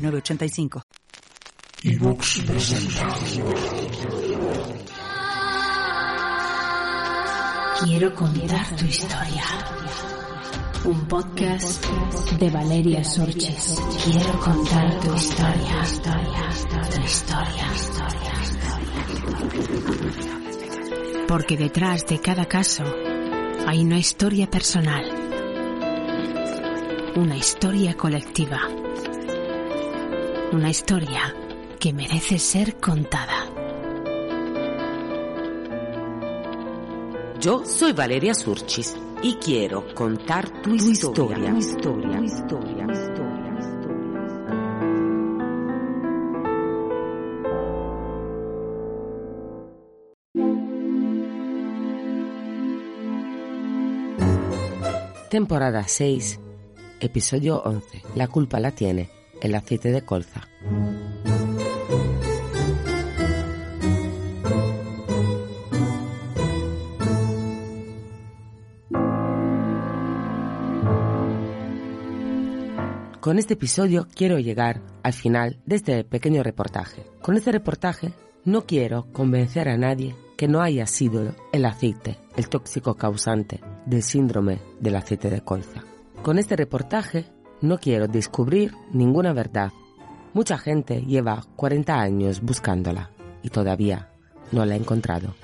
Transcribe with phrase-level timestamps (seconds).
[0.00, 0.82] 906985.
[1.82, 3.08] Evox presenta.
[7.84, 9.42] Quiero contar tu historia.
[10.84, 11.84] Un podcast
[12.38, 13.80] de Valeria Sorches.
[14.04, 15.82] Quiero contar tu historia.
[16.94, 17.70] Tu historia.
[21.26, 22.84] Porque detrás de cada caso
[23.66, 25.04] hay una historia personal.
[27.16, 28.60] Una historia colectiva.
[30.52, 31.32] Una historia
[31.78, 33.46] que merece ser contada.
[37.38, 41.56] Yo soy Valeria Surchis y quiero contar tu, historia.
[41.56, 42.86] historia, historia,
[55.30, 56.40] Temporada 6,
[56.98, 58.02] episodio 11.
[58.16, 60.48] La culpa la tiene el aceite de colza.
[73.20, 77.04] Con este episodio quiero llegar al final de este pequeño reportaje.
[77.20, 78.12] Con este reportaje
[78.44, 84.02] no quiero convencer a nadie que no haya sido el aceite el tóxico causante del
[84.02, 85.84] síndrome del aceite de colza.
[86.22, 87.26] Con este reportaje
[87.60, 89.72] no quiero descubrir ninguna verdad.
[90.32, 93.10] Mucha gente lleva 40 años buscándola
[93.42, 94.10] y todavía
[94.52, 95.34] no la ha encontrado.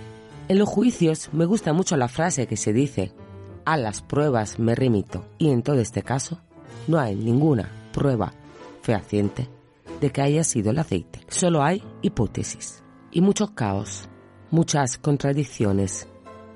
[0.48, 3.12] En los juicios me gusta mucho la frase que se dice,
[3.64, 6.40] a las pruebas me remito, y en todo este caso
[6.86, 8.32] no hay ninguna prueba
[8.82, 9.48] fehaciente
[10.00, 11.20] de que haya sido el aceite.
[11.28, 14.08] Solo hay hipótesis y mucho caos,
[14.50, 16.06] muchas contradicciones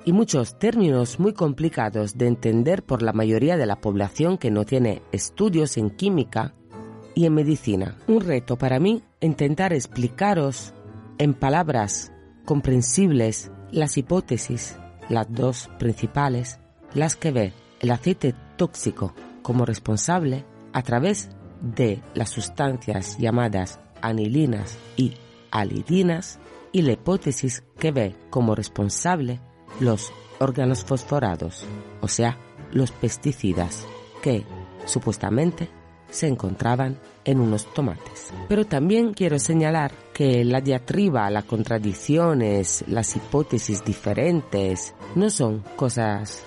[0.04, 4.64] y muchos términos muy complicados de entender por la mayoría de la población que no
[4.64, 6.54] tiene estudios en química
[7.14, 7.96] y en medicina.
[8.06, 10.72] Un reto para mí intentar explicaros
[11.18, 12.12] en palabras
[12.44, 14.76] comprensibles las hipótesis,
[15.08, 16.58] las dos principales,
[16.94, 24.78] las que ve el aceite tóxico como responsable a través de las sustancias llamadas anilinas
[24.96, 25.14] y
[25.50, 26.38] alidinas
[26.72, 29.40] y la hipótesis que ve como responsable
[29.80, 31.66] los órganos fosforados,
[32.00, 32.38] o sea,
[32.72, 33.86] los pesticidas,
[34.22, 34.44] que
[34.86, 35.68] supuestamente
[36.10, 38.32] se encontraban en unos tomates.
[38.48, 46.42] Pero también quiero señalar que la diatriba, las contradicciones, las hipótesis diferentes no son cosas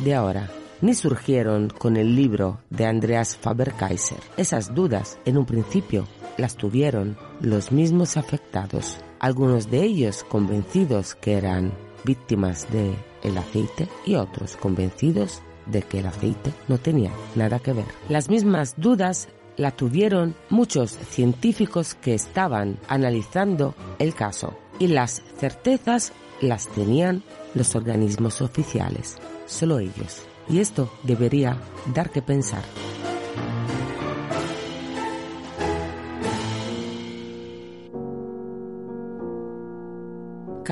[0.00, 0.50] de ahora,
[0.80, 4.20] ni surgieron con el libro de Andreas Faber-Kaiser.
[4.36, 6.06] Esas dudas, en un principio,
[6.36, 11.72] las tuvieron los mismos afectados, algunos de ellos convencidos que eran
[12.04, 17.72] víctimas de el aceite y otros convencidos de que el aceite no tenía nada que
[17.72, 17.86] ver.
[18.08, 26.12] Las mismas dudas la tuvieron muchos científicos que estaban analizando el caso y las certezas
[26.40, 27.22] las tenían
[27.54, 30.22] los organismos oficiales, solo ellos.
[30.48, 31.56] Y esto debería
[31.94, 32.62] dar que pensar.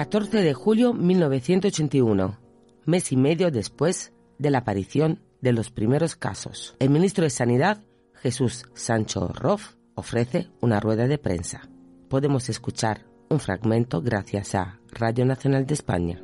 [0.01, 2.39] 14 de julio 1981,
[2.87, 6.75] mes y medio después de la aparición de los primeros casos.
[6.79, 7.85] El ministro de Sanidad,
[8.15, 11.69] Jesús Sancho Roff, ofrece una rueda de prensa.
[12.09, 16.23] Podemos escuchar un fragmento gracias a Radio Nacional de España.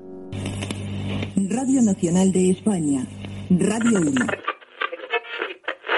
[1.37, 3.06] Radio Nacional de España,
[3.50, 4.10] Radio 1.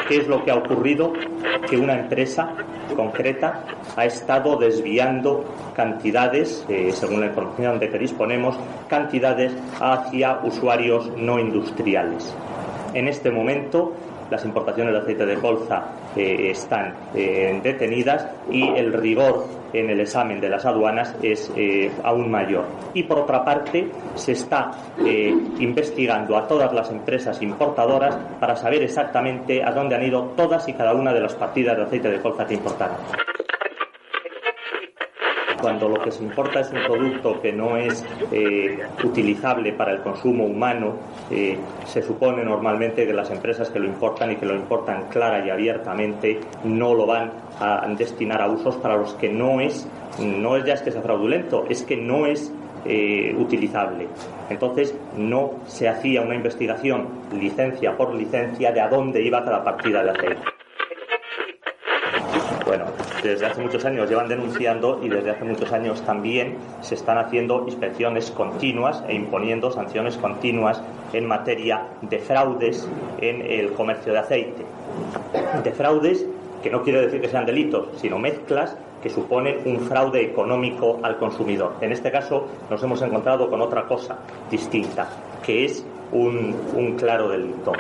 [0.09, 1.13] ¿Qué es lo que ha ocurrido?
[1.69, 2.55] Que una empresa
[2.97, 3.63] concreta
[3.95, 5.45] ha estado desviando
[5.77, 8.57] cantidades, eh, según la información de que disponemos,
[8.89, 12.35] cantidades hacia usuarios no industriales.
[12.95, 13.93] En este momento
[14.31, 15.85] las importaciones de aceite de colza
[16.17, 21.53] eh, están eh, detenidas y el rigor en el examen de las aduanas es
[22.03, 22.65] aún mayor.
[22.95, 24.71] Y por otra parte, se está
[25.59, 30.73] investigando a todas las empresas importadoras para saber exactamente a dónde han ido todas y
[30.73, 32.97] cada una de las partidas de aceite de colza que importaron
[35.61, 40.01] cuando lo que se importa es un producto que no es eh, utilizable para el
[40.01, 40.95] consumo humano,
[41.31, 45.45] eh, se supone normalmente que las empresas que lo importan y que lo importan clara
[45.45, 49.87] y abiertamente no lo van a destinar a usos para los que no es,
[50.19, 52.53] no es ya es que sea fraudulento, es que no es
[52.85, 54.09] eh, utilizable.
[54.49, 60.03] Entonces no se hacía una investigación licencia por licencia de a dónde iba cada partida
[60.03, 60.58] de aceite.
[63.23, 67.65] Desde hace muchos años llevan denunciando y desde hace muchos años también se están haciendo
[67.67, 70.81] inspecciones continuas e imponiendo sanciones continuas
[71.13, 72.89] en materia de fraudes
[73.21, 74.65] en el comercio de aceite.
[75.65, 76.25] De fraudes
[76.63, 81.19] que no quiere decir que sean delitos, sino mezclas que suponen un fraude económico al
[81.19, 81.77] consumidor.
[81.81, 84.19] En este caso nos hemos encontrado con otra cosa
[84.51, 85.09] distinta,
[85.45, 87.73] que es un, claro delito.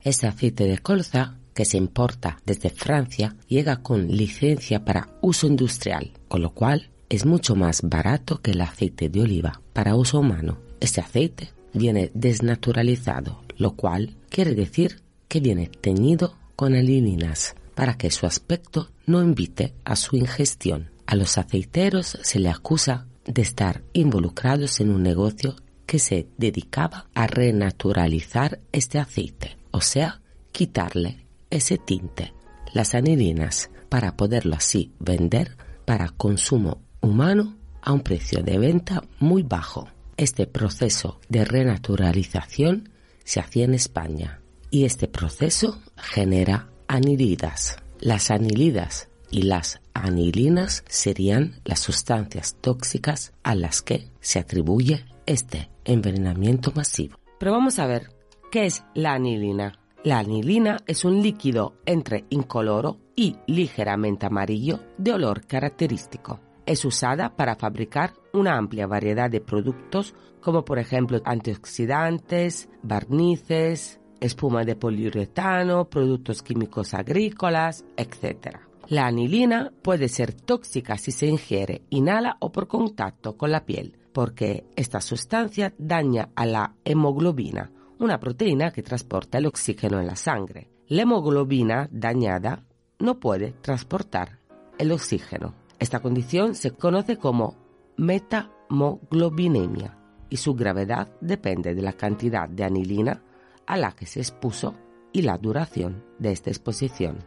[0.00, 6.12] Este aceite de colza que se importa desde Francia llega con licencia para uso industrial,
[6.28, 10.58] con lo cual es mucho más barato que el aceite de oliva para uso humano.
[10.80, 18.10] Este aceite viene desnaturalizado, lo cual quiere decir que viene teñido con alininas para que
[18.10, 20.90] su aspecto no invite a su ingestión.
[21.06, 25.56] A los aceiteros se le acusa de estar involucrados en un negocio
[25.86, 30.20] que se dedicaba a renaturalizar este aceite, o sea,
[30.52, 31.23] quitarle
[31.54, 32.34] ese tinte,
[32.72, 39.42] las anilinas, para poderlo así vender para consumo humano a un precio de venta muy
[39.42, 39.88] bajo.
[40.16, 42.88] Este proceso de renaturalización
[43.24, 44.40] se hacía en España
[44.70, 47.76] y este proceso genera anilidas.
[48.00, 55.70] Las anilidas y las anilinas serían las sustancias tóxicas a las que se atribuye este
[55.84, 57.16] envenenamiento masivo.
[57.38, 58.10] Pero vamos a ver,
[58.50, 59.78] ¿qué es la anilina?
[60.04, 66.40] La anilina es un líquido entre incoloro y ligeramente amarillo de olor característico.
[66.66, 74.64] Es usada para fabricar una amplia variedad de productos como por ejemplo antioxidantes, barnices, espuma
[74.64, 78.58] de poliuretano, productos químicos agrícolas, etc.
[78.88, 83.96] La anilina puede ser tóxica si se ingiere, inhala o por contacto con la piel,
[84.12, 87.70] porque esta sustancia daña a la hemoglobina,
[88.04, 90.68] una proteína que transporta el oxígeno en la sangre.
[90.88, 92.64] La hemoglobina dañada
[92.98, 94.40] no puede transportar
[94.78, 95.54] el oxígeno.
[95.78, 97.56] Esta condición se conoce como
[97.96, 99.96] metamoglobinemia
[100.28, 103.22] y su gravedad depende de la cantidad de anilina
[103.66, 104.74] a la que se expuso
[105.12, 107.18] y la duración de esta exposición.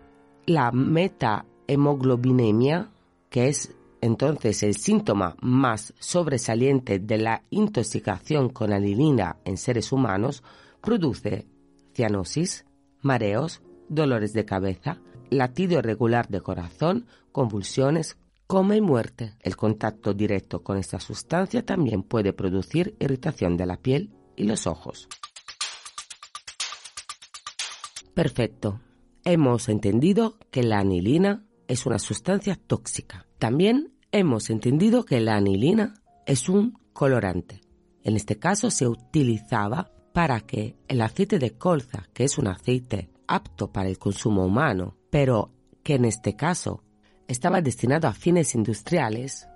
[0.45, 2.91] La metahemoglobinemia,
[3.29, 10.43] que es entonces el síntoma más sobresaliente de la intoxicación con anilina en seres humanos,
[10.81, 11.47] produce
[11.93, 12.65] cianosis,
[13.01, 19.35] mareos, dolores de cabeza, latido irregular de corazón, convulsiones, coma y muerte.
[19.41, 24.67] El contacto directo con esta sustancia también puede producir irritación de la piel y los
[24.67, 25.07] ojos.
[28.13, 28.81] Perfecto.
[29.25, 33.27] Hemos entendido que la anilina es una sustancia tóxica.
[33.37, 35.95] También hemos entendido que la anilina
[36.25, 37.61] es un colorante.
[38.03, 43.09] En este caso se utilizaba para que el aceite de colza, que es un aceite
[43.27, 45.51] apto para el consumo humano, pero
[45.83, 46.83] que en este caso
[47.27, 49.47] estaba destinado a fines industriales,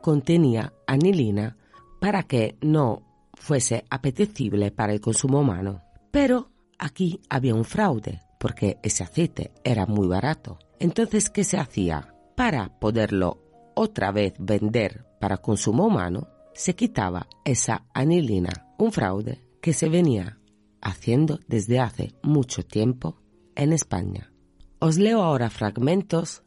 [0.00, 1.56] contenía anilina
[2.00, 3.02] para que no
[3.34, 5.82] fuese apetecible para el consumo humano.
[6.10, 10.58] Pero aquí había un fraude, porque ese aceite era muy barato.
[10.78, 12.14] Entonces, ¿qué se hacía?
[12.36, 19.72] Para poderlo otra vez vender para consumo humano, se quitaba esa anilina, un fraude que
[19.72, 20.38] se venía
[20.80, 23.16] haciendo desde hace mucho tiempo
[23.54, 24.32] en España.
[24.78, 26.42] Os leo ahora fragmentos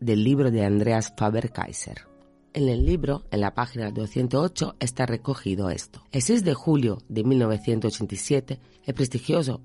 [0.00, 2.08] del libro de Andreas Faber-Kaiser.
[2.54, 6.02] En el libro, en la página 208, está recogido esto.
[6.10, 9.60] El 6 de julio de 1987, el prestigioso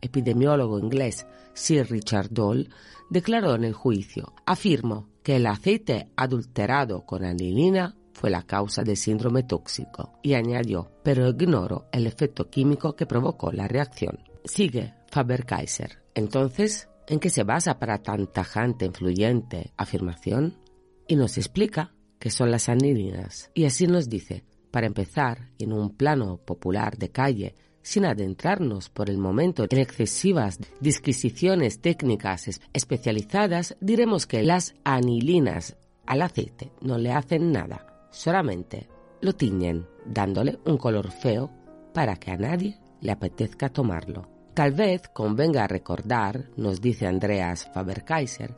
[0.00, 2.68] epidemiólogo inglés Sir Richard Dole
[3.08, 8.96] declaró en el juicio, afirmo que el aceite adulterado con anilina fue la causa del
[8.96, 14.18] síndrome tóxico y añadió, pero ignoro el efecto químico que provocó la reacción.
[14.44, 16.02] Sigue Faber-Kaiser.
[16.14, 20.56] Entonces, ¿en qué se basa para tan tajante, influyente afirmación?
[21.06, 23.50] Y nos explica qué son las anilinas.
[23.52, 29.10] Y así nos dice, para empezar, en un plano popular de calle, sin adentrarnos por
[29.10, 37.12] el momento en excesivas disquisiciones técnicas especializadas, diremos que las anilinas al aceite no le
[37.12, 38.88] hacen nada, solamente
[39.20, 41.50] lo tiñen, dándole un color feo
[41.92, 44.28] para que a nadie le apetezca tomarlo.
[44.54, 48.56] Tal vez convenga recordar, nos dice Andreas Faber-Kaiser,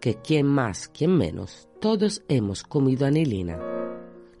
[0.00, 3.58] que quien más, quien menos, todos hemos comido anilina.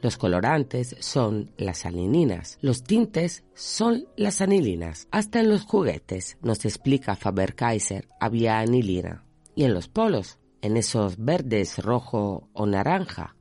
[0.00, 5.08] Los colorantes son las anilinas, los tintes son las anilinas.
[5.10, 9.24] Hasta en los juguetes, nos explica Faber-Kaiser, había anilina.
[9.54, 13.36] y en los polos, en esos verdes rojo o naranja.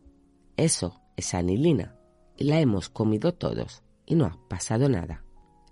[0.58, 1.96] Eso es anilina
[2.44, 5.24] la hemos comido todos y no ha pasado nada.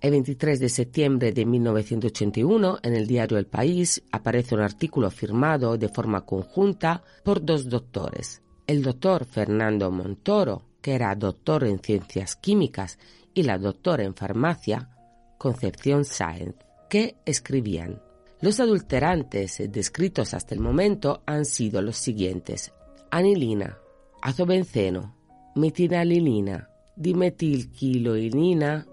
[0.02, 5.78] El 23 de septiembre de 1981, en el diario El País, aparece un artículo firmado
[5.78, 8.42] de forma conjunta por dos doctores.
[8.66, 12.98] El doctor Fernando Montoro, que era doctor en ciencias químicas,
[13.34, 14.90] y la doctora en farmacia,
[15.38, 16.56] Concepción Sáenz,
[16.90, 18.02] que escribían
[18.42, 22.72] los adulterantes descritos hasta el momento han sido los siguientes:
[23.12, 23.78] anilina,
[24.22, 25.19] azobenceno,
[25.60, 28.88] metinalilina, dimetilquiloinina,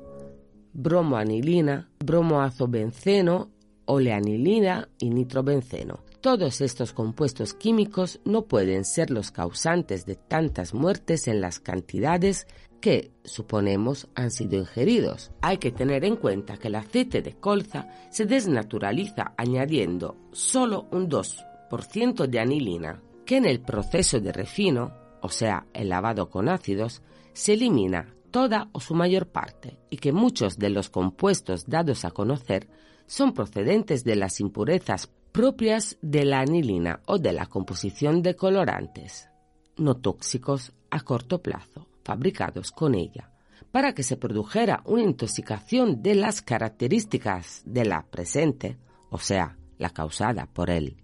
[0.72, 3.50] bromoanilina, bromoazobenceno,
[3.86, 6.00] oleanilina y nitrobenceno.
[6.20, 12.48] Todos estos compuestos químicos no pueden ser los causantes de tantas muertes en las cantidades
[12.80, 15.30] que, suponemos, han sido ingeridos.
[15.40, 21.08] Hay que tener en cuenta que el aceite de colza se desnaturaliza añadiendo solo un
[21.08, 27.02] 2% de anilina, que en el proceso de refino, o sea, el lavado con ácidos,
[27.32, 32.10] se elimina toda o su mayor parte y que muchos de los compuestos dados a
[32.10, 32.68] conocer
[33.06, 39.28] son procedentes de las impurezas propias de la anilina o de la composición de colorantes,
[39.76, 43.32] no tóxicos a corto plazo fabricados con ella,
[43.70, 48.78] para que se produjera una intoxicación de las características de la presente,
[49.10, 50.96] o sea, la causada por el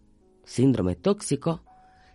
[0.45, 1.63] síndrome tóxico,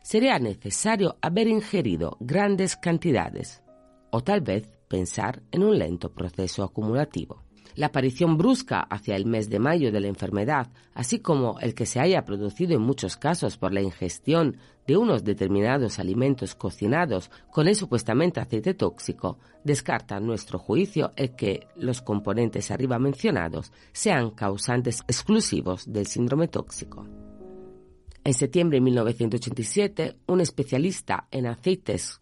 [0.08, 3.62] sería necesario haber ingerido grandes cantidades,
[4.10, 7.44] o tal vez pensar en un lento proceso acumulativo.
[7.76, 11.86] La aparición brusca hacia el mes de mayo de la enfermedad, así como el que
[11.86, 14.56] se haya producido en muchos casos por la ingestión
[14.88, 21.36] de unos determinados alimentos cocinados con el supuestamente aceite tóxico, descarta a nuestro juicio el
[21.36, 27.06] que los componentes arriba mencionados sean causantes exclusivos del síndrome tóxico.
[28.28, 32.20] En septiembre de 1987, un especialista en aceites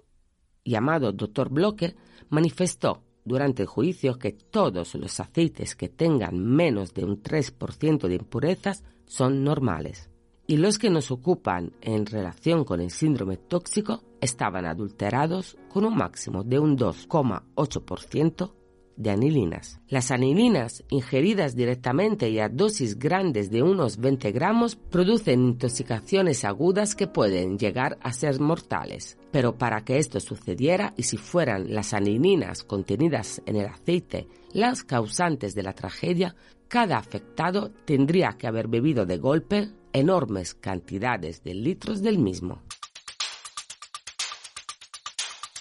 [0.64, 1.50] llamado Dr.
[1.50, 1.96] Bloque
[2.30, 8.14] manifestó durante el juicio que todos los aceites que tengan menos de un 3% de
[8.14, 10.12] impurezas son normales
[10.46, 15.96] y los que nos ocupan en relación con el síndrome tóxico estaban adulterados con un
[15.98, 18.54] máximo de un 2,8%
[18.98, 19.80] de anilinas.
[19.88, 26.96] Las anilinas, ingeridas directamente y a dosis grandes de unos 20 gramos, producen intoxicaciones agudas
[26.96, 29.18] que pueden llegar a ser mortales.
[29.32, 34.84] Pero para que esto sucediera y si fueran las anilinas contenidas en el aceite las
[34.84, 36.36] causantes de la tragedia,
[36.70, 42.62] cada afectado tendría que haber bebido de golpe enormes cantidades de litros del mismo.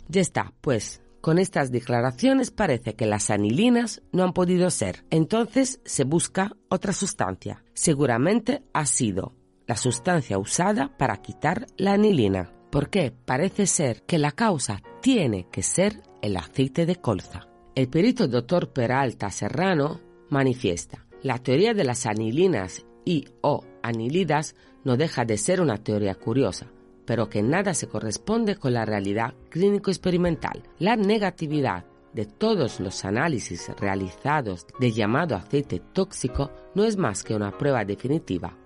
[0.08, 5.06] Ya está, pues con estas declaraciones parece que las anilinas no han podido ser.
[5.08, 7.64] Entonces se busca otra sustancia.
[7.72, 9.32] Seguramente ha sido
[9.66, 12.52] la sustancia usada para quitar la anilina.
[12.70, 17.48] Porque parece ser que la causa tiene que ser el aceite de colza.
[17.74, 24.98] El perito doctor Peralta Serrano manifiesta, la teoría de las anilinas y o anilidas no
[24.98, 26.70] deja de ser una teoría curiosa,
[27.06, 30.62] pero que nada se corresponde con la realidad clínico-experimental.
[30.78, 37.34] La negatividad de todos los análisis realizados de llamado aceite tóxico no es más que
[37.34, 38.56] una prueba definitiva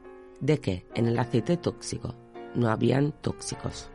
[0.40, 2.14] de que en el aceite tóxico
[2.54, 3.90] no habían tóxicos.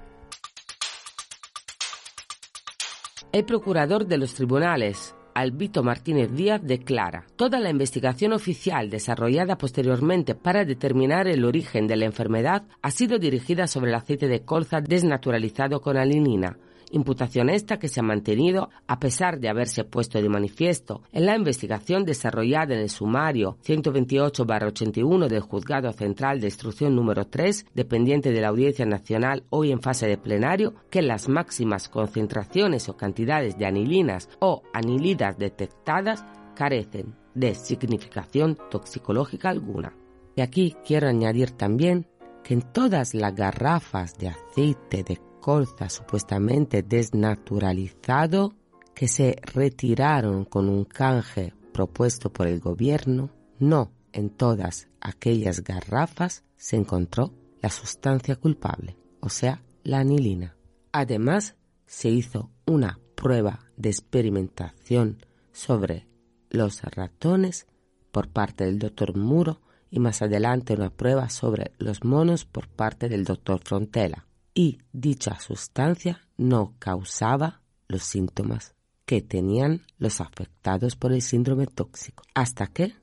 [3.32, 10.36] El procurador de los tribunales Albito Martínez Díaz declara, toda la investigación oficial desarrollada posteriormente
[10.36, 14.82] para determinar el origen de la enfermedad ha sido dirigida sobre el aceite de colza
[14.82, 16.58] desnaturalizado con alinina,
[16.94, 21.36] imputación esta que se ha mantenido a pesar de haberse puesto de manifiesto en la
[21.36, 28.42] investigación desarrollada en el sumario 128-81 del Juzgado Central de Instrucción número 3, dependiente de
[28.42, 33.66] la Audiencia Nacional hoy en fase de plenario, que las máximas concentraciones o cantidades de
[33.66, 36.24] anilinas o anilidas detectadas
[36.56, 39.96] carecen de significación toxicológica alguna.
[40.36, 42.08] Y aquí quiero añadir también
[42.44, 48.54] que en todas las garrafas de aceite de colza supuestamente desnaturalizado
[48.96, 56.46] que se retiraron con un canje propuesto por el gobierno, no en todas aquellas garrafas
[56.56, 60.56] se encontró la sustancia culpable, o sea, la anilina.
[60.94, 61.58] Además,
[61.88, 66.08] se hizo una prueba de experimentación sobre
[66.52, 67.68] los ratones
[68.14, 69.60] por parte del doctor Muro
[69.92, 75.40] y más adelante una prueba sobre los monos por parte del doctor Frontela y dicha
[75.40, 82.94] sustancia no causaba los síntomas que tenían los afectados por el síndrome tóxico, hasta que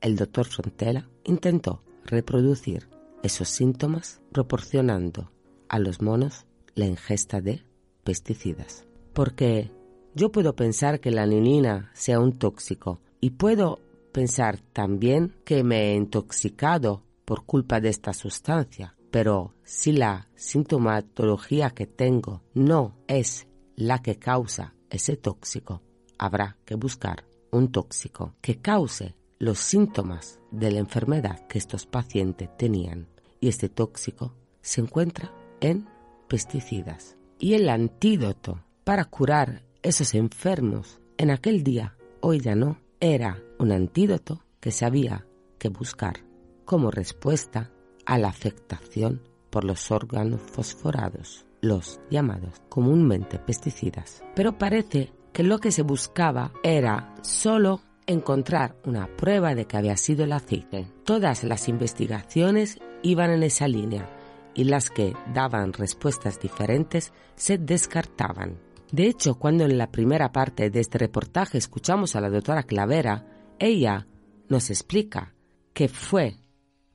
[0.00, 2.88] el doctor Frontela intentó reproducir
[3.22, 5.32] esos síntomas proporcionando
[5.68, 7.64] a los monos la ingesta de
[8.04, 8.84] pesticidas.
[9.12, 9.70] Porque
[10.14, 13.80] yo puedo pensar que la aninina sea un tóxico y puedo
[14.12, 21.70] pensar también que me he intoxicado por culpa de esta sustancia, pero si la sintomatología
[21.70, 23.46] que tengo no es
[23.76, 25.82] la que causa ese tóxico,
[26.18, 32.48] habrá que buscar un tóxico que cause los síntomas de la enfermedad que estos pacientes
[32.56, 33.08] tenían.
[33.40, 35.88] Y este tóxico se encuentra en
[36.28, 37.16] pesticidas.
[37.38, 43.72] Y el antídoto para curar esos enfermos en aquel día, hoy ya no, era un
[43.72, 45.26] antídoto que se había
[45.58, 46.24] que buscar
[46.64, 47.70] como respuesta
[48.06, 49.20] a la afectación
[49.50, 54.22] por los órganos fosforados, los llamados comúnmente pesticidas.
[54.34, 59.96] Pero parece que lo que se buscaba era solo encontrar una prueba de que había
[59.96, 60.86] sido el aceite.
[61.04, 64.08] Todas las investigaciones iban en esa línea
[64.54, 68.58] y las que daban respuestas diferentes se descartaban.
[68.92, 73.26] De hecho, cuando en la primera parte de este reportaje escuchamos a la doctora Clavera,
[73.58, 74.06] ella
[74.48, 75.34] nos explica
[75.72, 76.36] que fue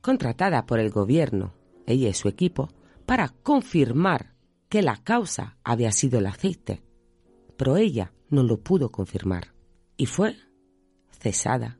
[0.02, 1.54] contratada por el gobierno,
[1.86, 2.68] ella y su equipo,
[3.06, 4.34] para confirmar
[4.68, 6.82] que la causa había sido el aceite.
[7.56, 9.54] Pero ella no lo pudo confirmar
[9.96, 10.36] y fue
[11.10, 11.78] cesada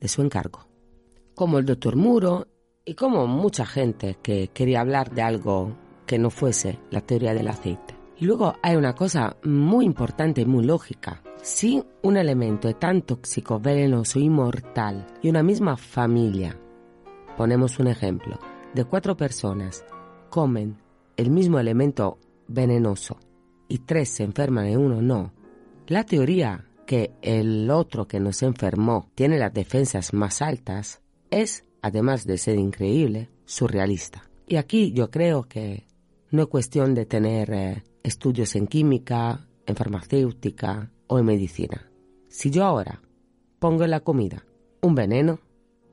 [0.00, 0.68] de su encargo.
[1.34, 2.46] Como el doctor Muro
[2.84, 5.76] y como mucha gente que quería hablar de algo
[6.06, 7.96] que no fuese la teoría del aceite.
[8.18, 11.22] Y luego hay una cosa muy importante y muy lógica.
[11.42, 16.58] Si un elemento es tan tóxico, venenoso y mortal y una misma familia,
[17.36, 18.38] ponemos un ejemplo,
[18.74, 19.84] de cuatro personas
[20.30, 20.78] comen
[21.16, 23.18] el mismo elemento venenoso
[23.68, 25.32] y tres se enferman y uno no,
[25.86, 32.26] la teoría que el otro que nos enfermó tiene las defensas más altas es, además
[32.26, 34.28] de ser increíble, surrealista.
[34.46, 35.86] Y aquí yo creo que
[36.30, 41.90] no es cuestión de tener eh, estudios en química, en farmacéutica o en medicina.
[42.28, 43.00] Si yo ahora
[43.58, 44.44] pongo en la comida
[44.82, 45.38] un veneno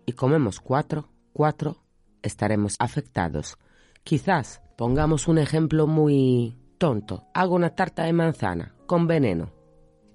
[0.06, 1.78] y comemos cuatro, cuatro
[2.22, 3.58] estaremos afectados.
[4.04, 7.30] Quizás pongamos un ejemplo muy tonto.
[7.34, 9.54] Hago una tarta de manzana con veneno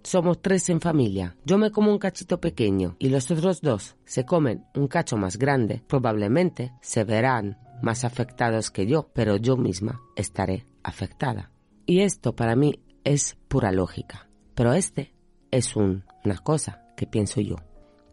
[0.03, 1.35] somos tres en familia.
[1.47, 5.39] Yo me como un cachito pequeño y los otros dos se comen un cacho más
[5.39, 5.83] grande.
[5.89, 11.53] Probablemente se verán más afectados que yo, pero yo misma estaré afectada.
[11.87, 14.29] Y esto para mí es pura lógica.
[14.55, 15.15] Pero este
[15.51, 16.05] es una
[16.43, 17.57] cosa que pienso yo.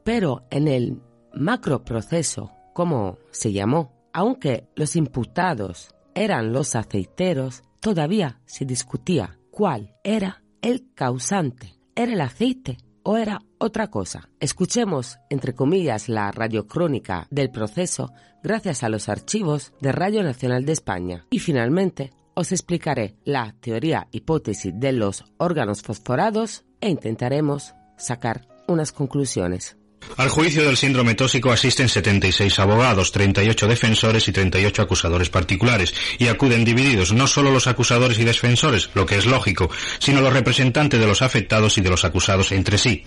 [0.06, 1.02] Pero en el
[1.34, 9.96] macro proceso, como se llamó, aunque los imputados eran los aceiteros, todavía se discutía cuál
[10.04, 14.30] era el causante ¿Era el aceite o era otra cosa?
[14.40, 18.12] Escuchemos, entre comillas, la radiocrónica del proceso
[18.44, 21.26] gracias a los archivos de Radio Nacional de España.
[21.32, 28.94] Y finalmente, os explicaré la teoría hipótesis de los órganos fosforados e intentaremos sacar unas
[28.94, 29.78] conclusiones.
[30.18, 36.28] Al juicio del síndrome tóxico asisten 76 abogados, 38 defensores y 38 acusadores particulares, y
[36.28, 41.00] acuden divididos no solo los acusadores y defensores, lo que es lógico, sino los representantes
[41.00, 43.04] de los afectados y de los acusados entre sí.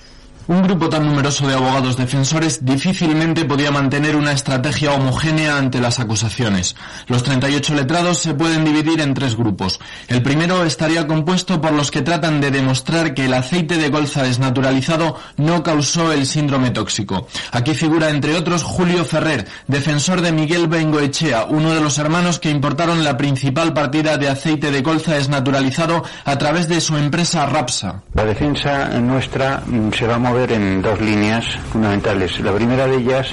[0.46, 6.00] Un grupo tan numeroso de abogados defensores difícilmente podía mantener una estrategia homogénea ante las
[6.00, 6.76] acusaciones.
[7.06, 9.80] Los 38 letrados se pueden dividir en tres grupos.
[10.06, 14.22] El primero estaría compuesto por los que tratan de demostrar que el aceite de colza
[14.22, 17.26] desnaturalizado no causó el síndrome tóxico.
[17.50, 22.50] Aquí figura entre otros Julio Ferrer, defensor de Miguel Bengoechea, uno de los hermanos que
[22.50, 28.02] importaron la principal partida de aceite de colza desnaturalizado a través de su empresa Rapsa.
[28.12, 32.40] La defensa nuestra mm, se va a en dos líneas fundamentales.
[32.40, 33.32] La primera de ellas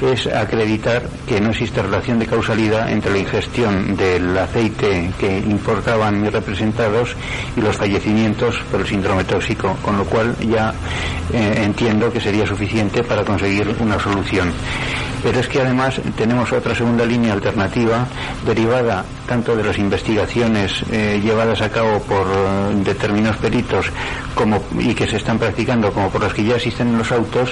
[0.00, 6.20] es acreditar que no existe relación de causalidad entre la ingestión del aceite que importaban
[6.20, 7.14] mis representados
[7.56, 10.72] y los fallecimientos por el síndrome tóxico, con lo cual ya
[11.32, 14.50] eh, entiendo que sería suficiente para conseguir una solución.
[15.22, 18.06] Pero es que además tenemos otra segunda línea alternativa
[18.46, 23.86] derivada tanto de las investigaciones eh, llevadas a cabo por eh, determinados peritos
[24.78, 27.50] y que se están practicando como por las que ya existen en los autos,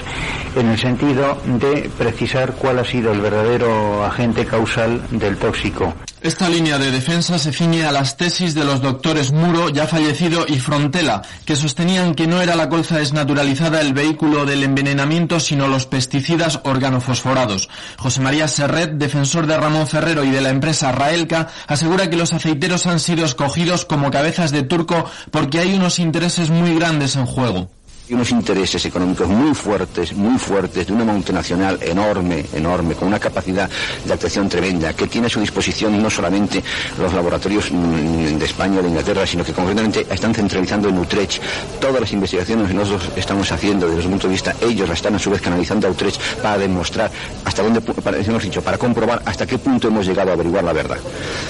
[0.56, 5.94] en el sentido de precisar cuál ha sido el verdadero agente causal del tóxico.
[6.20, 10.46] Esta línea de defensa se ciñe a las tesis de los doctores Muro, ya fallecido,
[10.48, 15.68] y Frontela, que sostenían que no era la colza desnaturalizada el vehículo del envenenamiento, sino
[15.68, 17.68] los pesticidas organofosforados.
[17.98, 22.32] José María Serret, defensor de Ramón Ferrero y de la empresa Raelca, asegura que los
[22.32, 27.26] aceiteros han sido escogidos como cabezas de turco porque hay unos intereses muy grandes en
[27.26, 27.70] juego.
[28.08, 33.18] Y unos intereses económicos muy fuertes, muy fuertes, de una multinacional enorme, enorme, con una
[33.18, 33.68] capacidad
[34.04, 36.62] de actuación tremenda, que tiene a su disposición no solamente
[36.98, 41.42] los laboratorios mm, de España, de Inglaterra, sino que concretamente están centralizando en Utrecht
[41.80, 45.14] todas las investigaciones que nosotros estamos haciendo desde su punto de vista, ellos la están
[45.14, 47.10] a su vez canalizando a Utrecht para demostrar
[47.44, 50.72] hasta dónde, para, hemos dicho, para comprobar hasta qué punto hemos llegado a averiguar la
[50.72, 50.98] verdad.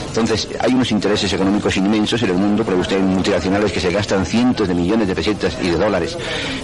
[0.09, 3.91] Entonces, hay unos intereses económicos inmensos en el mundo, porque usted hay multinacionales que se
[3.93, 6.17] gastan cientos de millones de pesetas y de dólares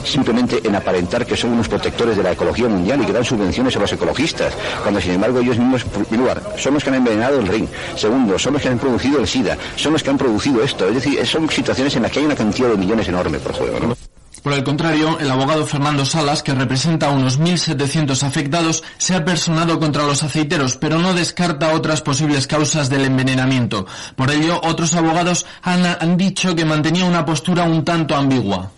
[0.05, 3.77] simplemente en aparentar que son unos protectores de la ecología mundial y que dan subvenciones
[3.77, 7.47] a los ecologistas, cuando sin embargo ellos mismos, lugar, son los que han envenenado el
[7.47, 7.67] ring,
[7.97, 10.95] segundo, son los que han producido el SIDA, son los que han producido esto, es
[10.95, 13.97] decir, son situaciones en las que hay una cantidad de millones enorme por juego, ¿no?
[14.43, 19.25] Por el contrario, el abogado Fernando Salas, que representa a unos 1.700 afectados, se ha
[19.25, 23.87] personado contra los aceiteros, pero no descarta otras posibles causas del envenenamiento.
[24.17, 28.71] Por ello, otros abogados han dicho que mantenía una postura un tanto ambigua.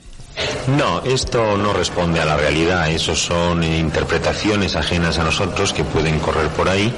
[0.67, 6.19] No, esto no responde a la realidad, eso son interpretaciones ajenas a nosotros que pueden
[6.19, 6.93] correr por ahí.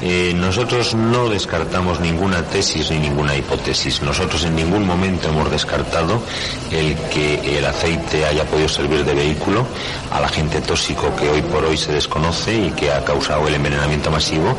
[0.00, 4.00] Eh, nosotros no descartamos ninguna tesis ni ninguna hipótesis.
[4.02, 6.22] Nosotros en ningún momento hemos descartado
[6.70, 9.66] el que el aceite haya podido servir de vehículo
[10.12, 14.10] al agente tóxico que hoy por hoy se desconoce y que ha causado el envenenamiento
[14.10, 14.56] masivo.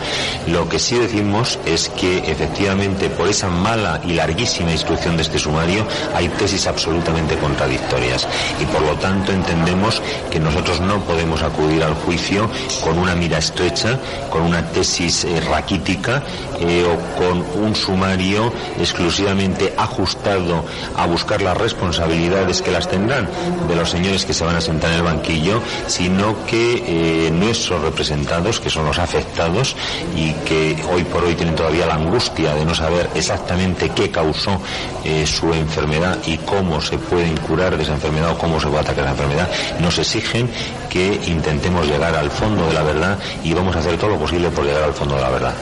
[0.47, 5.39] Lo que sí decimos es que efectivamente por esa mala y larguísima instrucción de este
[5.39, 8.18] sumario hay tesis absolutamente contradictorias
[8.59, 12.49] y por lo tanto entendemos que nosotros no podemos acudir al juicio
[12.83, 16.23] con una mira estrecha, con una tesis eh, raquítica
[16.59, 23.29] eh, o con un sumario exclusivamente ajustado a buscar las responsabilidades que las tendrán
[23.67, 27.81] de los señores que se van a sentar en el banquillo, sino que eh, nuestros
[27.81, 29.75] representados, que son los afectados
[30.15, 34.61] y que hoy por hoy tienen todavía la angustia de no saber exactamente qué causó
[35.25, 38.08] su enfermedad y cómo se pueden curar de esa enfermedad
[38.39, 40.49] cómo se va a atacar la enfermedad, nos exigen
[40.89, 44.49] que intentemos llegar al fondo de la verdad y vamos a hacer todo lo posible
[44.49, 45.53] por llegar al fondo de la verdad.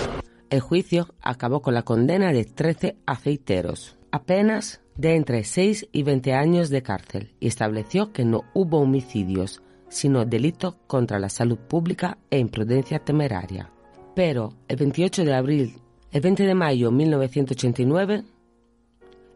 [0.49, 6.33] El juicio acabó con la condena de 13 aceiteros, apenas de entre 6 y 20
[6.33, 12.17] años de cárcel, y estableció que no hubo homicidios, sino delito contra la salud pública
[12.29, 13.69] e imprudencia temeraria.
[14.15, 15.81] Pero el 28 de abril,
[16.11, 18.23] el 20 de mayo de 1989,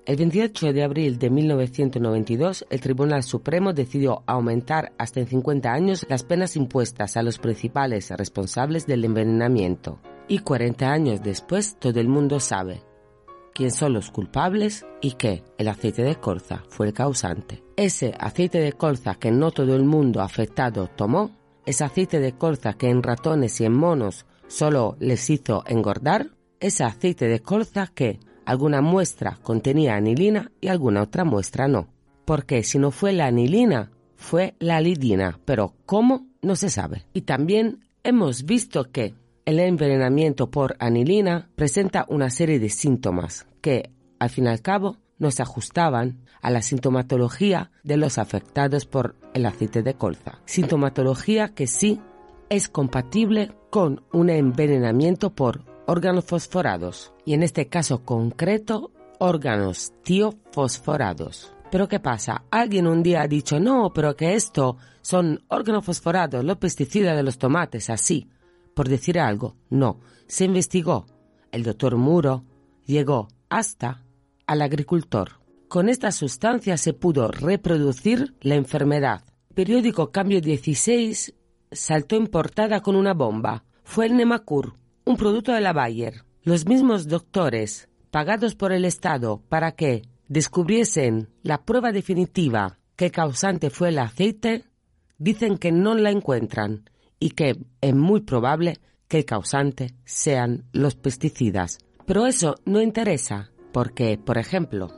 [0.06, 6.06] el 28 de abril de 1992, el Tribunal Supremo decidió aumentar hasta en 50 años
[6.10, 10.00] las penas impuestas a los principales responsables del envenenamiento.
[10.28, 12.84] Y 40 años después, todo el mundo sabe
[13.54, 17.64] quién son los culpables y que el aceite de colza fue el causante.
[17.76, 21.32] Ese aceite de colza que no todo el mundo afectado tomó,
[21.66, 26.84] ese aceite de colza que en ratones y en monos solo les hizo engordar, ese
[26.84, 31.88] aceite de colza que Alguna muestra contenía anilina y alguna otra muestra no.
[32.26, 37.06] Porque si no fue la anilina, fue la lidina, pero cómo no se sabe.
[37.14, 39.14] Y también hemos visto que
[39.46, 44.98] el envenenamiento por anilina presenta una serie de síntomas que, al fin y al cabo,
[45.18, 50.40] no se ajustaban a la sintomatología de los afectados por el aceite de colza.
[50.46, 52.00] Sintomatología que sí
[52.50, 61.54] es compatible con un envenenamiento por órganos fosforados y en este caso concreto órganos tiofosforados.
[61.70, 62.46] Pero ¿qué pasa?
[62.50, 67.24] Alguien un día ha dicho, no, pero que esto son órganos fosforados, los pesticidas de
[67.24, 68.30] los tomates, así.
[68.74, 70.00] Por decir algo, no.
[70.28, 71.06] Se investigó.
[71.52, 72.46] El doctor Muro
[72.86, 74.02] llegó hasta
[74.48, 75.42] al agricultor.
[75.68, 79.26] Con esta sustancia se pudo reproducir la enfermedad.
[79.54, 81.34] Periódico Cambio 16
[81.70, 83.66] saltó en portada con una bomba.
[83.84, 86.24] Fue el Nemacur, un producto de la Bayer.
[86.44, 93.70] Los mismos doctores, pagados por el Estado para que descubriesen la prueba definitiva que causante
[93.70, 94.66] fue el aceite,
[95.18, 100.96] dicen que no la encuentran y que es muy probable que el causante sean los
[100.96, 101.80] pesticidas.
[102.06, 104.92] Pero eso no interesa porque, por ejemplo,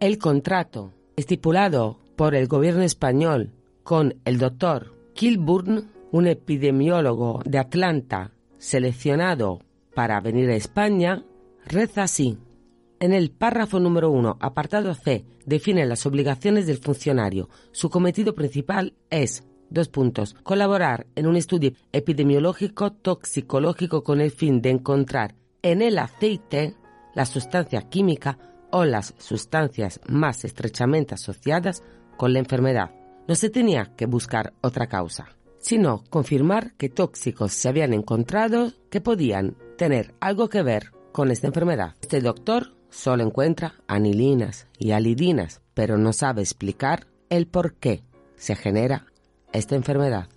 [0.00, 8.32] el contrato estipulado por el gobierno español con el doctor Kilburn, un epidemiólogo de Atlanta
[8.58, 9.60] seleccionado
[9.94, 11.24] para venir a España,
[11.64, 12.38] reza así.
[12.98, 17.48] En el párrafo número 1, apartado C, define las obligaciones del funcionario.
[17.72, 24.62] Su cometido principal es, dos puntos, colaborar en un estudio epidemiológico toxicológico con el fin
[24.62, 26.74] de encontrar en el aceite
[27.14, 28.38] la sustancia química
[28.70, 31.82] o las sustancias más estrechamente asociadas
[32.16, 32.90] con la enfermedad.
[33.28, 39.00] No se tenía que buscar otra causa sino confirmar que tóxicos se habían encontrado que
[39.00, 41.94] podían tener algo que ver con esta enfermedad.
[42.00, 48.02] Este doctor solo encuentra anilinas y alidinas, pero no sabe explicar el por qué
[48.36, 49.06] se genera
[49.52, 50.28] esta enfermedad.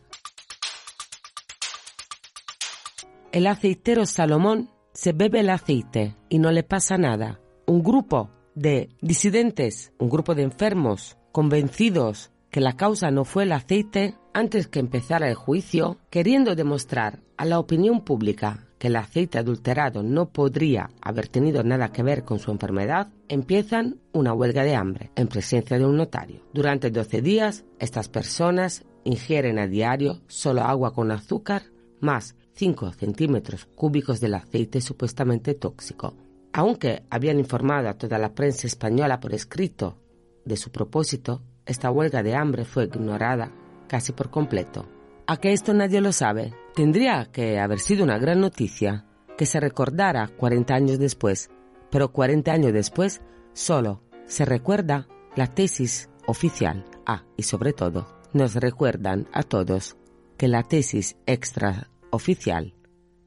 [3.32, 7.40] El aceitero Salomón se bebe el aceite y no le pasa nada.
[7.68, 13.52] Un grupo de disidentes, un grupo de enfermos convencidos que la causa no fue el
[13.52, 19.38] aceite, antes que empezara el juicio, queriendo demostrar a la opinión pública que el aceite
[19.38, 24.76] adulterado no podría haber tenido nada que ver con su enfermedad, empiezan una huelga de
[24.76, 26.42] hambre en presencia de un notario.
[26.54, 31.64] Durante 12 días, estas personas ingieren a diario solo agua con azúcar
[32.00, 36.16] más 5 centímetros cúbicos del aceite supuestamente tóxico.
[36.54, 39.98] Aunque habían informado a toda la prensa española por escrito
[40.46, 43.52] de su propósito, esta huelga de hambre fue ignorada
[43.88, 44.88] casi por completo.
[45.28, 46.54] ¿A que esto nadie lo sabe?
[46.76, 49.06] Tendría que haber sido una gran noticia
[49.38, 51.50] que se recordara 40 años después,
[51.92, 53.22] pero 40 años después
[53.54, 56.86] solo se recuerda la tesis oficial.
[57.06, 59.96] Ah, y sobre todo, nos recuerdan a todos
[60.38, 62.74] que la tesis extraoficial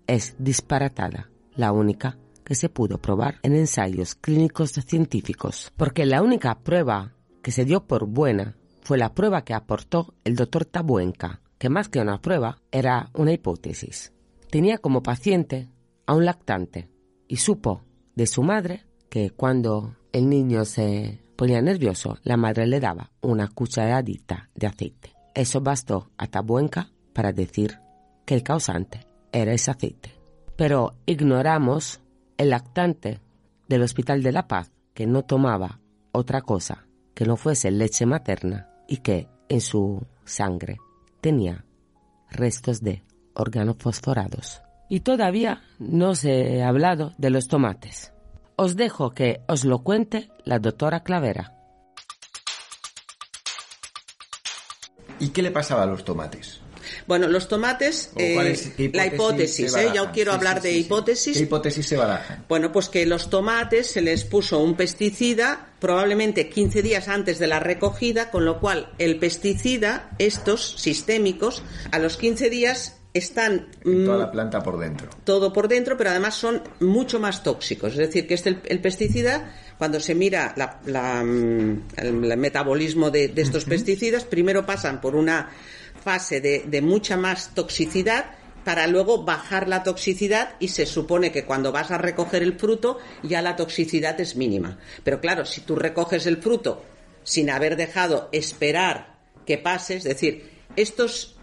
[0.07, 6.59] es disparatada, la única que se pudo probar en ensayos clínicos científicos, porque la única
[6.59, 11.69] prueba que se dio por buena fue la prueba que aportó el doctor Tabuenca, que
[11.69, 14.13] más que una prueba era una hipótesis.
[14.51, 15.69] Tenía como paciente
[16.07, 16.89] a un lactante
[17.29, 17.83] y supo
[18.15, 23.49] de su madre que cuando el niño se ponía nervioso, la madre le daba una
[23.49, 25.15] cucharadita de aceite.
[25.35, 27.79] Eso bastó a Tabuenca para decir
[28.25, 30.13] que el causante era ese aceite.
[30.57, 32.01] Pero ignoramos
[32.37, 33.21] el lactante
[33.69, 35.81] del Hospital de la Paz que no tomaba
[36.13, 40.79] otra cosa que no fuese leche materna y que en su sangre
[41.21, 41.65] tenía
[42.31, 44.63] restos de organofosforados.
[44.89, 48.13] Y todavía no se ha hablado de los tomates.
[48.57, 51.59] Os dejo que os lo cuente la doctora Clavera.
[55.19, 56.62] ¿Y qué le pasaba a los tomates?
[57.07, 59.91] Bueno, los tomates, eh, la hipótesis, ¿eh?
[59.95, 61.37] ya quiero hablar de hipótesis.
[61.37, 62.45] ¿Qué hipótesis se baraja?
[62.49, 67.49] Bueno, pues que los tomates se les puso un pesticida probablemente 15 días antes de
[67.49, 74.17] la recogida, con lo cual el pesticida, estos sistémicos, a los 15 días están toda
[74.17, 75.11] la planta por dentro.
[75.25, 77.93] Todo por dentro, pero además son mucho más tóxicos.
[77.93, 84.25] Es decir, que este, el, pesticida, cuando se mira mm, el, metabolismo de, estos pesticidas,
[84.25, 85.51] primero pasan por una
[86.03, 88.27] fase de, mucha más toxicidad
[88.65, 92.99] para luego bajar la toxicidad y se supone que cuando vas a recoger el fruto
[93.23, 94.79] ya la toxicidad es mínima.
[95.03, 96.85] Pero claro, si tú recoges el fruto
[97.25, 101.37] sin haber dejado esperar que pase, es decir, estos,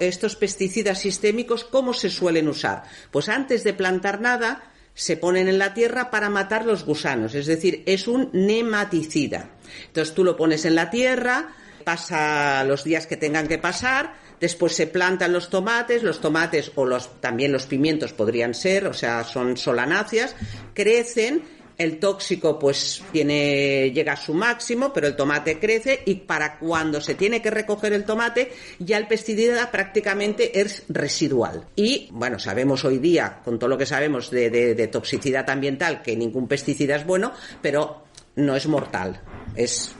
[0.00, 2.84] estos pesticidas sistémicos, ¿cómo se suelen usar?
[3.10, 7.46] Pues antes de plantar nada, se ponen en la tierra para matar los gusanos, es
[7.46, 9.50] decir, es un nematicida.
[9.86, 11.54] Entonces tú lo pones en la tierra,
[11.86, 16.84] pasa los días que tengan que pasar, después se plantan los tomates, los tomates o
[16.84, 20.34] los, también los pimientos podrían ser, o sea, son solanáceas,
[20.74, 21.44] crecen,
[21.78, 27.00] el tóxico pues tiene, llega a su máximo, pero el tomate crece y para cuando
[27.00, 31.68] se tiene que recoger el tomate ya el pesticida prácticamente es residual.
[31.76, 36.16] Y bueno, sabemos hoy día, con todo lo que sabemos de, de toxicidad ambiental, que
[36.16, 39.20] ningún pesticida es bueno, pero no es mortal.
[39.54, 39.94] Es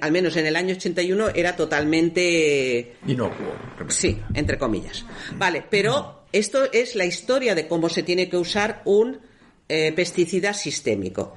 [0.00, 3.54] al menos en el año 81 era totalmente inocuo.
[3.88, 5.04] Sí, entre comillas.
[5.36, 9.20] Vale, pero esto es la historia de cómo se tiene que usar un
[9.68, 11.34] eh, pesticida sistémico.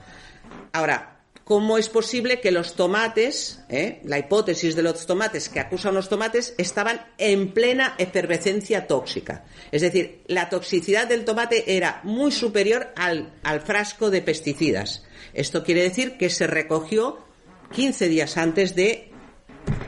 [0.74, 5.94] Ahora, ¿cómo es posible que los tomates, eh, la hipótesis de los tomates que acusan
[5.94, 9.46] los tomates, estaban en plena efervescencia tóxica?
[9.72, 15.06] Es decir, la toxicidad del tomate era muy superior al, al frasco de pesticidas.
[15.34, 17.27] Esto quiere decir que se recogió
[17.72, 19.12] 15 días antes de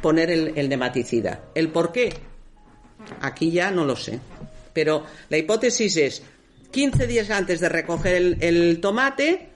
[0.02, 1.46] poner el, nematicida.
[1.56, 2.14] ¿El por qué?
[3.22, 4.20] Aquí ya no lo sé.
[4.74, 6.22] Pero la hipótesis es
[6.72, 9.50] 15 días antes de recoger el, tomate,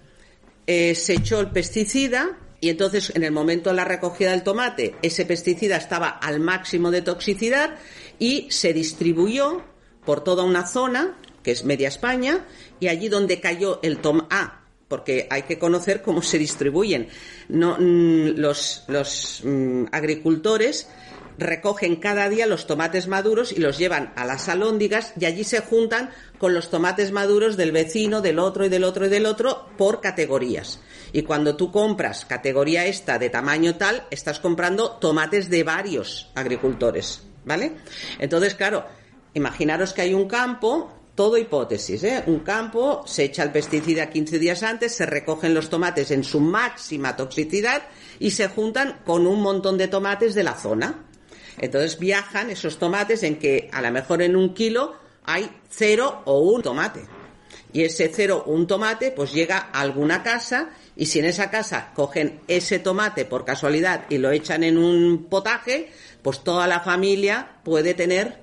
[0.65, 4.95] eh, se echó el pesticida y entonces en el momento de la recogida del tomate
[5.01, 7.75] ese pesticida estaba al máximo de toxicidad
[8.19, 9.61] y se distribuyó
[10.05, 12.45] por toda una zona, que es media España,
[12.79, 14.27] y allí donde cayó el tomate...
[14.31, 14.62] Ah,
[14.93, 17.07] porque hay que conocer cómo se distribuyen.
[17.49, 18.83] Mm, los,
[19.43, 20.87] mm, agricultores
[21.39, 25.61] recogen cada día los tomates maduros y los llevan a las alóndigas y allí se
[25.61, 29.67] juntan con los tomates maduros del vecino, del otro y del otro y del otro
[29.79, 30.79] por categorías.
[31.11, 37.23] Y cuando tú compras categoría esta de tamaño tal, estás comprando tomates de varios agricultores,
[37.45, 37.77] ¿vale?
[38.19, 38.85] Entonces, claro,
[39.33, 42.23] imaginaros que hay un campo todo hipótesis, ¿eh?
[42.25, 46.39] Un campo, se echa el pesticida 15 días antes, se recogen los tomates en su
[46.39, 47.83] máxima toxicidad
[48.19, 51.05] y se juntan con un montón de tomates de la zona.
[51.59, 56.39] Entonces viajan esos tomates en que a lo mejor en un kilo hay cero o
[56.39, 57.05] un tomate.
[57.71, 61.51] Y ese cero o un tomate pues llega a alguna casa y si en esa
[61.51, 66.79] casa cogen ese tomate por casualidad y lo echan en un potaje, pues toda la
[66.79, 68.42] familia puede tener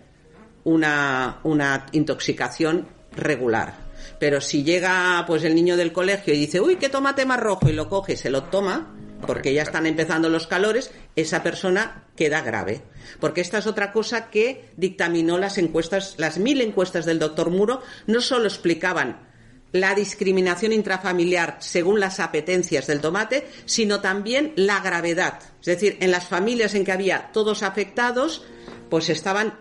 [0.64, 3.90] una, una intoxicación regular.
[4.18, 7.68] Pero si llega pues el niño del colegio y dice, uy, qué tomate más rojo
[7.68, 8.94] y lo coge y se lo toma,
[9.26, 12.82] porque ya están empezando los calores, esa persona queda grave.
[13.18, 17.82] Porque esta es otra cosa que dictaminó las encuestas, las mil encuestas del doctor Muro,
[18.06, 19.28] no solo explicaban
[19.72, 25.38] la discriminación intrafamiliar según las apetencias del tomate, sino también la gravedad.
[25.60, 28.44] Es decir, en las familias en que había todos afectados,
[28.88, 29.54] pues estaban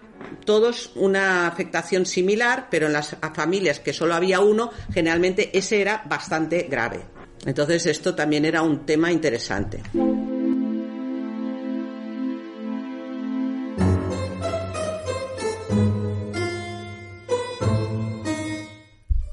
[0.46, 6.04] todos una afectación similar, pero en las familias que solo había uno, generalmente ese era
[6.08, 7.02] bastante grave.
[7.46, 9.82] Entonces esto también era un tema interesante.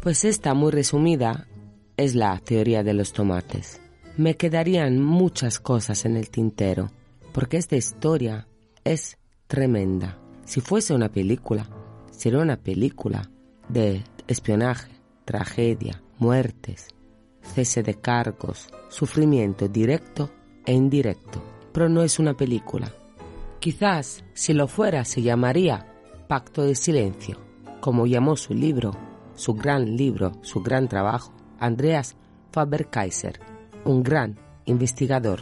[0.02, 1.48] Pues esta muy resumida
[1.96, 3.80] es la teoría de los tomates.
[4.16, 6.92] Me quedarían muchas cosas en el tintero,
[7.32, 8.46] porque esta historia
[8.84, 9.18] es
[9.48, 10.18] tremenda.
[10.46, 11.66] Si fuese una película,
[12.12, 13.28] sería una película
[13.68, 14.92] de espionaje,
[15.24, 16.86] tragedia, muertes,
[17.42, 20.30] cese de cargos, sufrimiento directo
[20.64, 21.42] e indirecto.
[21.72, 22.92] Pero no es una película.
[23.58, 25.84] Quizás, si lo fuera, se llamaría
[26.28, 27.38] Pacto de Silencio,
[27.80, 28.92] como llamó su libro,
[29.34, 32.14] su gran libro, su gran trabajo, Andreas
[32.52, 33.40] Faber-Kaiser,
[33.84, 35.40] un gran investigador,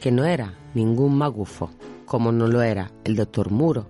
[0.00, 1.70] que no era ningún magufo,
[2.06, 3.86] como no lo era el doctor Muro,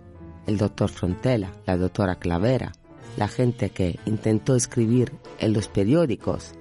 [0.47, 2.73] el doctor Frontela, la doctora Clavera,
[3.17, 6.53] la gente que intentó escribir en los periódicos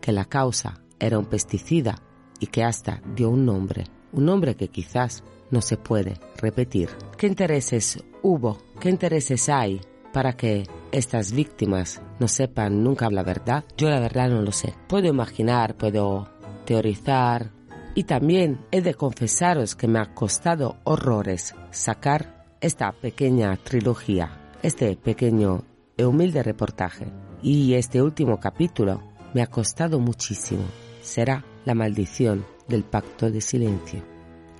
[0.00, 2.02] que la causa era un pesticida
[2.40, 6.88] y que hasta dio un nombre, un nombre que quizás no se puede repetir.
[7.16, 8.58] ¿Qué intereses hubo?
[8.80, 9.80] ¿Qué intereses hay
[10.12, 13.64] para que estas víctimas no sepan nunca la verdad?
[13.76, 14.74] Yo la verdad no lo sé.
[14.88, 16.28] Puedo imaginar, puedo
[16.64, 17.50] teorizar
[17.94, 24.96] y también he de confesaros que me ha costado horrores sacar esta pequeña trilogía, este
[24.96, 25.64] pequeño
[25.96, 27.06] e humilde reportaje.
[27.42, 30.64] Y este último capítulo me ha costado muchísimo.
[31.00, 34.02] Será la maldición del pacto de silencio.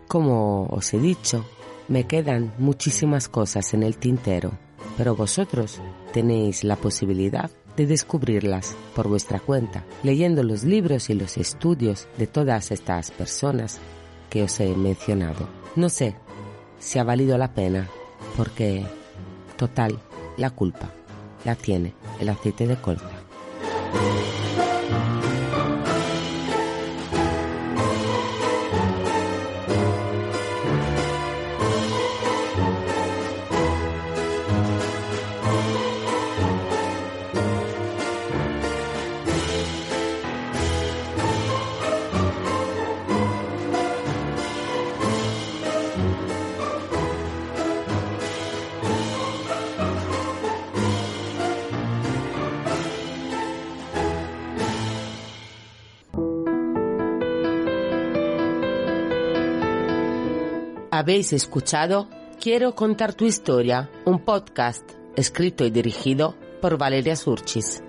[0.07, 1.45] Como os he dicho,
[1.89, 4.53] me quedan muchísimas cosas en el tintero,
[4.97, 5.81] pero vosotros
[6.13, 12.27] tenéis la posibilidad de descubrirlas por vuestra cuenta, leyendo los libros y los estudios de
[12.27, 13.81] todas estas personas
[14.31, 15.49] que os he mencionado.
[15.77, 16.17] No sé
[16.79, 17.89] si ha valido la pena,
[18.37, 18.85] porque,
[19.57, 19.99] total,
[20.37, 20.91] la culpa
[21.45, 23.11] la tiene el aceite de colza.
[60.99, 62.09] Habéis escuchado
[62.41, 64.83] Quiero contar tu historia, un podcast
[65.15, 67.85] escrito y dirigido por Valeria Surchis.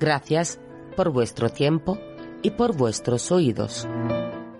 [0.00, 0.58] Gracias
[0.96, 1.98] por vuestro tiempo
[2.40, 3.86] y por vuestros oídos.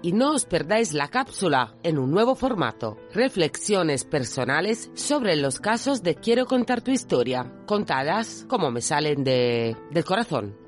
[0.02, 2.98] Y no os perdáis la cápsula en un nuevo formato.
[3.14, 9.74] Reflexiones personales sobre los casos de Quiero contar tu historia, contadas como me salen de,
[9.90, 10.65] del corazón.